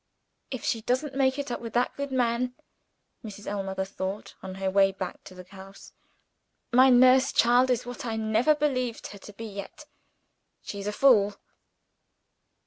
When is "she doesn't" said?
0.63-1.13